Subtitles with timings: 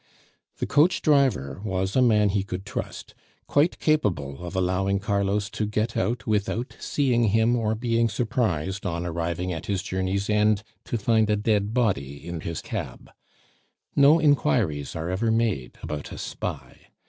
[0.57, 3.13] The coach driver was a man he could trust,
[3.45, 9.05] quite capable of allowing Carlos to get out without seeing him, or being surprised, on
[9.05, 13.11] arriving at his journey's end, to find a dead body in his cab.
[13.95, 16.87] No inquiries are ever made about a spy.